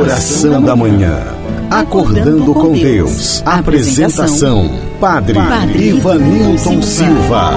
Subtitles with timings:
[0.00, 1.14] Oração da Manhã.
[1.70, 3.42] Acordando com Deus.
[3.44, 7.50] Apresentação: Padre, Padre Ivanilton Silva.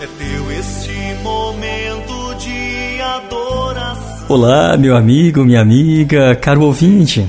[0.00, 4.26] É teu este momento de adoração.
[4.28, 7.24] Olá, meu amigo, minha amiga, caro ouvinte.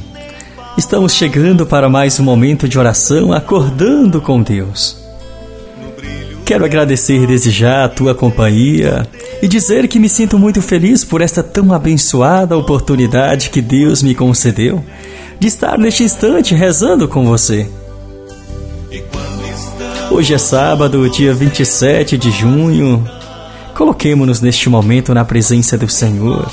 [0.75, 5.02] Estamos chegando para mais um momento de oração acordando com Deus.
[6.45, 9.07] Quero agradecer desde já a tua companhia
[9.41, 14.13] e dizer que me sinto muito feliz por esta tão abençoada oportunidade que Deus me
[14.13, 14.83] concedeu
[15.39, 17.67] de estar neste instante rezando com você.
[20.11, 23.07] Hoje é sábado, dia 27 de junho.
[23.73, 26.51] Coloquemo-nos neste momento na presença do Senhor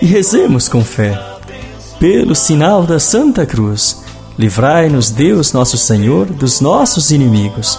[0.00, 1.20] e rezemos com fé.
[2.00, 4.02] Pelo sinal da Santa Cruz,
[4.38, 7.78] livrai-nos Deus nosso Senhor dos nossos inimigos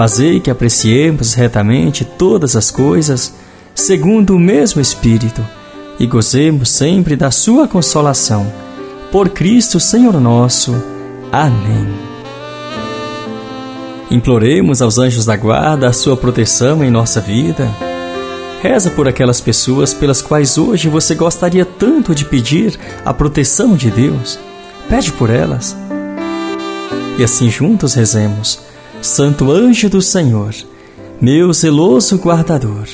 [0.00, 3.34] Fazei que apreciemos retamente todas as coisas,
[3.74, 5.46] segundo o mesmo Espírito,
[5.98, 8.50] e gozemos sempre da Sua consolação.
[9.12, 10.74] Por Cristo Senhor nosso.
[11.30, 11.86] Amém.
[14.10, 17.68] Imploremos aos anjos da guarda a sua proteção em nossa vida.
[18.62, 23.90] Reza por aquelas pessoas pelas quais hoje você gostaria tanto de pedir a proteção de
[23.90, 24.38] Deus.
[24.88, 25.76] Pede por elas.
[27.18, 28.69] E assim juntos rezemos.
[29.02, 30.54] Santo anjo do Senhor,
[31.18, 32.86] meu zeloso guardador,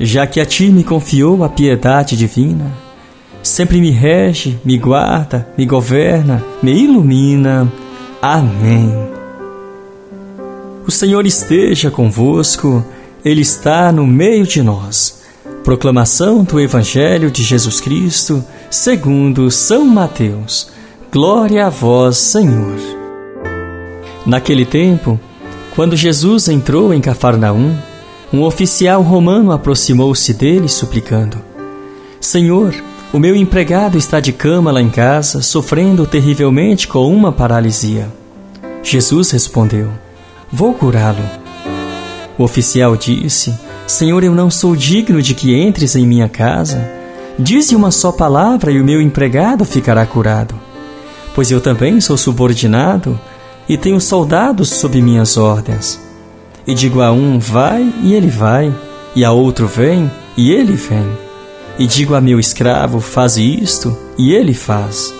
[0.00, 2.72] já que a ti me confiou a piedade divina,
[3.42, 7.70] sempre me rege, me guarda, me governa, me ilumina.
[8.22, 8.90] Amém.
[10.86, 12.82] O Senhor esteja convosco,
[13.22, 15.22] Ele está no meio de nós.
[15.62, 20.70] Proclamação do Evangelho de Jesus Cristo, segundo São Mateus.
[21.12, 22.95] Glória a vós, Senhor.
[24.26, 25.20] Naquele tempo,
[25.76, 27.76] quando Jesus entrou em Cafarnaum,
[28.32, 31.38] um oficial romano aproximou-se dele, suplicando:
[32.20, 32.74] Senhor,
[33.12, 38.08] o meu empregado está de cama lá em casa, sofrendo terrivelmente com uma paralisia.
[38.82, 39.90] Jesus respondeu:
[40.50, 41.22] Vou curá-lo.
[42.36, 43.54] O oficial disse:
[43.86, 46.84] Senhor, eu não sou digno de que entres em minha casa.
[47.38, 50.58] Dize uma só palavra e o meu empregado ficará curado.
[51.32, 53.20] Pois eu também sou subordinado
[53.68, 56.00] e tenho soldados sob minhas ordens.
[56.66, 58.74] E digo a um, vai, e ele vai,
[59.14, 61.06] e a outro, vem, e ele vem.
[61.78, 65.12] E digo a meu escravo, faz isto, e ele faz.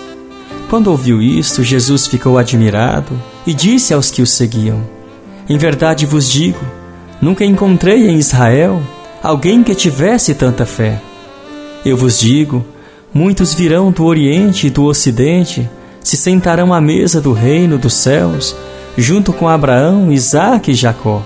[0.69, 3.11] Quando ouviu isto, Jesus ficou admirado
[3.45, 4.81] e disse aos que o seguiam:
[5.47, 6.59] Em verdade vos digo,
[7.21, 8.81] nunca encontrei em Israel
[9.23, 11.01] alguém que tivesse tanta fé.
[11.85, 12.65] Eu vos digo,
[13.13, 15.69] muitos virão do Oriente e do Ocidente
[16.07, 18.55] se sentarão à mesa do reino dos céus,
[18.97, 21.21] junto com Abraão, Isaque e Jacó,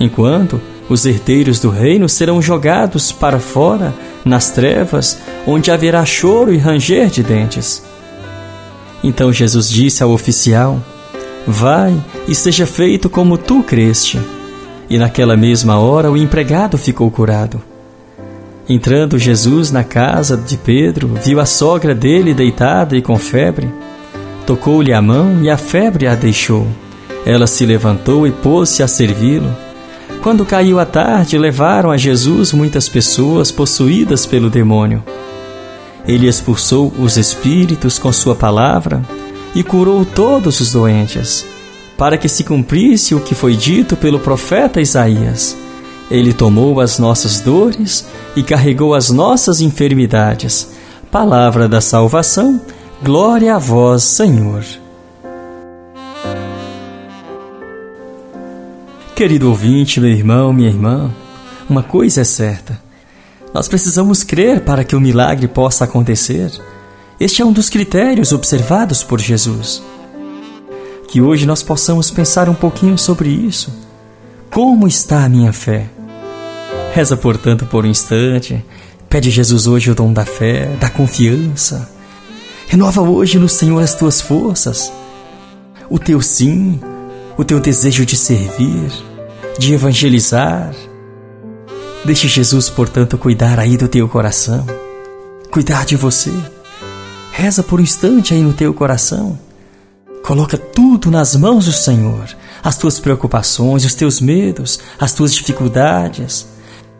[0.00, 6.58] enquanto os herdeiros do reino serão jogados para fora, nas trevas, onde haverá choro e
[6.58, 7.80] ranger de dentes.
[9.04, 10.80] Então Jesus disse ao oficial:
[11.46, 11.94] Vai
[12.26, 14.20] e seja feito como tu creste.
[14.90, 17.62] E naquela mesma hora o empregado ficou curado.
[18.68, 23.81] Entrando Jesus na casa de Pedro, viu a sogra dele deitada e com febre.
[24.46, 26.66] Tocou-lhe a mão e a febre a deixou.
[27.24, 29.54] Ela se levantou e pôs-se a servi-lo.
[30.22, 35.02] Quando caiu a tarde, levaram a Jesus muitas pessoas possuídas pelo demônio.
[36.06, 39.02] Ele expulsou os espíritos com sua palavra
[39.54, 41.46] e curou todos os doentes,
[41.96, 45.56] para que se cumprisse o que foi dito pelo profeta Isaías.
[46.10, 50.68] Ele tomou as nossas dores e carregou as nossas enfermidades.
[51.10, 52.60] Palavra da salvação
[53.04, 54.64] Glória a vós, Senhor.
[59.16, 61.10] Querido ouvinte, meu irmão, minha irmã,
[61.68, 62.80] uma coisa é certa.
[63.52, 66.52] Nós precisamos crer para que o milagre possa acontecer.
[67.18, 69.82] Este é um dos critérios observados por Jesus.
[71.08, 73.74] Que hoje nós possamos pensar um pouquinho sobre isso.
[74.48, 75.88] Como está a minha fé?
[76.94, 78.64] Reza, portanto, por um instante.
[79.08, 82.00] Pede Jesus hoje o dom da fé, da confiança
[82.66, 84.92] Renova hoje no Senhor as tuas forças,
[85.90, 86.80] o teu sim,
[87.36, 88.90] o teu desejo de servir,
[89.58, 90.74] de evangelizar.
[92.04, 94.66] Deixe Jesus, portanto, cuidar aí do teu coração.
[95.50, 96.32] cuidar de você.
[97.30, 99.38] Reza por um instante aí no teu coração.
[100.24, 102.24] Coloca tudo nas mãos do Senhor,
[102.62, 106.46] as tuas preocupações, os teus medos, as tuas dificuldades,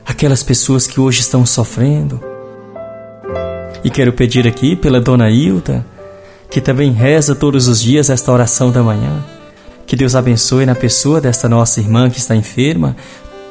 [0.05, 2.32] aquelas pessoas que hoje estão sofrendo.
[3.85, 5.85] E quero pedir aqui pela dona Hilda,
[6.51, 9.25] que também reza todos os dias esta oração da manhã.
[9.87, 12.97] Que Deus abençoe na pessoa desta nossa irmã que está enferma,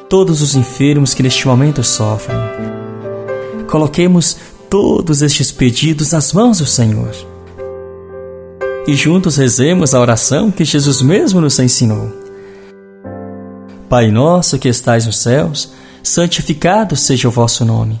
[0.08, 2.38] todos os enfermos que neste momento sofrem.
[3.68, 4.36] Coloquemos
[4.70, 7.10] todos estes pedidos nas mãos do Senhor.
[8.86, 12.10] E juntos rezemos a oração que Jesus mesmo nos ensinou.
[13.88, 18.00] Pai nosso que estais nos céus, santificado seja o vosso nome.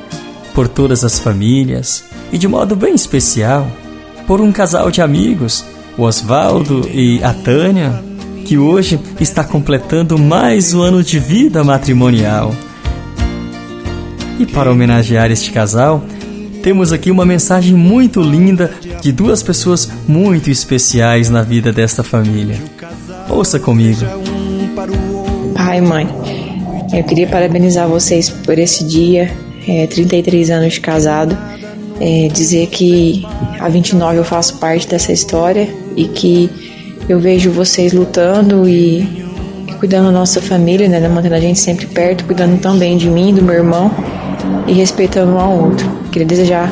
[0.53, 3.67] por todas as famílias e de modo bem especial
[4.27, 5.65] por um casal de amigos,
[5.97, 8.01] o Oswaldo e a Tânia,
[8.45, 12.53] que hoje está completando mais um ano de vida matrimonial.
[14.39, 16.03] E para homenagear este casal,
[16.63, 18.71] temos aqui uma mensagem muito linda
[19.01, 22.57] de duas pessoas muito especiais na vida desta família.
[23.29, 24.01] Ouça comigo.
[25.55, 26.07] Pai mãe,
[26.93, 29.31] eu queria parabenizar vocês por esse dia,
[29.67, 31.37] é, 33 anos casado
[32.01, 33.23] é, dizer que
[33.59, 36.49] a 29 eu faço parte dessa história e que
[37.07, 39.01] eu vejo vocês lutando e,
[39.67, 43.33] e cuidando da nossa família, né, mantendo a gente sempre perto, cuidando também de mim,
[43.33, 43.91] do meu irmão
[44.67, 45.87] e respeitando um ao outro.
[46.11, 46.71] Queria desejar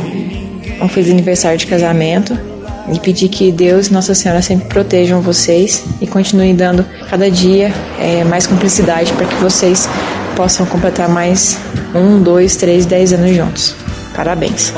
[0.81, 2.38] um feliz aniversário de casamento
[2.92, 7.71] e pedir que Deus e Nossa Senhora sempre protejam vocês e continuem dando cada dia
[8.00, 9.88] é, mais cumplicidade para que vocês
[10.35, 11.57] possam completar mais
[11.93, 13.75] um, dois, três, dez anos juntos.
[14.15, 14.73] Parabéns.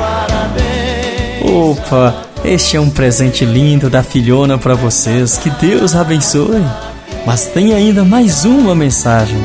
[1.43, 5.37] Opa, este é um presente lindo da filhona para vocês.
[5.37, 6.63] Que Deus abençoe.
[7.25, 9.37] Mas tem ainda mais uma mensagem.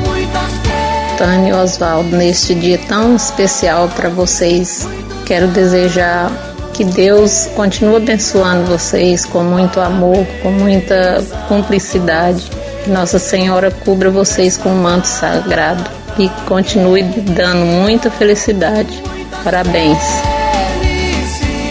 [1.17, 4.87] Tânia e Oswaldo, neste dia tão especial para vocês,
[5.25, 6.31] quero desejar
[6.73, 12.49] que Deus continue abençoando vocês com muito amor, com muita cumplicidade.
[12.83, 19.01] Que Nossa Senhora cubra vocês com um manto sagrado e continue dando muita felicidade.
[19.43, 19.97] Parabéns.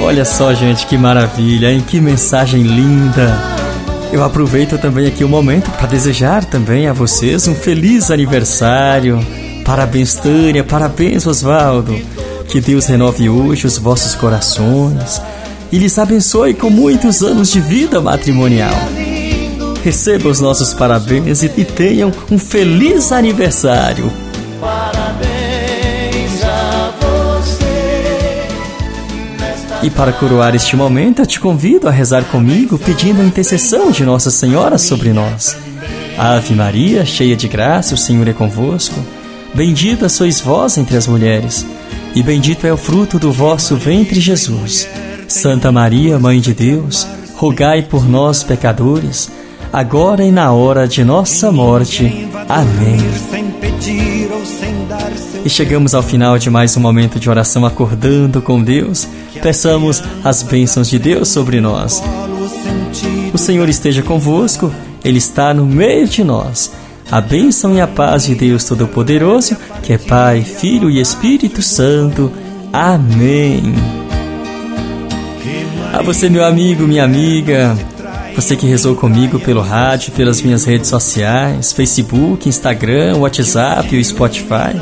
[0.01, 1.83] Olha só, gente, que maravilha, hein?
[1.87, 3.37] Que mensagem linda.
[4.13, 9.19] Eu aproveito também aqui o momento para desejar também a vocês um feliz aniversário.
[9.65, 11.95] Parabéns, Tânia, parabéns, Oswaldo.
[12.49, 15.21] Que Deus renove hoje os vossos corações
[15.73, 18.77] e lhes abençoe com muitos anos de vida matrimonial.
[19.83, 24.26] Receba os nossos parabéns e tenham um feliz aniversário.
[29.83, 34.05] E para coroar este momento, eu te convido a rezar comigo pedindo a intercessão de
[34.05, 35.57] Nossa Senhora sobre nós.
[36.19, 38.99] Ave Maria, cheia de graça, o Senhor é convosco.
[39.55, 41.65] Bendita sois vós entre as mulheres,
[42.17, 44.89] e bendito é o fruto do vosso ventre, Jesus.
[45.29, 49.31] Santa Maria, Mãe de Deus, rogai por nós, pecadores,
[49.73, 52.27] agora e na hora de nossa morte.
[52.49, 52.99] Amém.
[55.45, 59.07] E chegamos ao final de mais um momento de oração acordando com Deus.
[59.43, 62.03] Peçamos as bênçãos de Deus sobre nós.
[63.33, 64.73] O Senhor esteja convosco,
[65.05, 66.73] Ele está no meio de nós.
[67.11, 72.33] A bênção e a paz de Deus Todo-Poderoso, que é Pai, Filho e Espírito Santo.
[72.73, 73.75] Amém.
[75.93, 77.77] A você, meu amigo, minha amiga,
[78.37, 84.79] você que rezou comigo pelo rádio, pelas minhas redes sociais, Facebook, Instagram, WhatsApp e Spotify.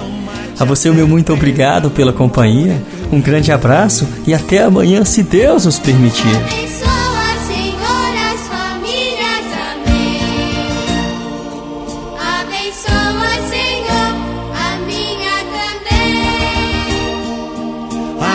[0.58, 2.82] A você, o meu muito obrigado pela companhia.
[3.12, 6.26] Um grande abraço e até amanhã, se Deus nos permitir.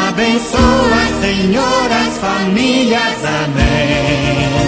[0.08, 3.26] Abençoa, Senhor, as famílias.
[3.26, 4.59] Amém.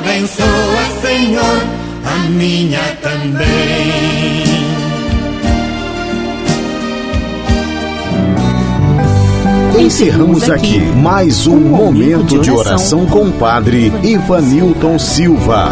[0.00, 0.46] Abençoa,
[1.02, 1.62] Senhor,
[2.06, 4.44] a minha também.
[9.78, 15.68] Encerramos aqui mais um momento de oração com o Padre Ivanilton Silva.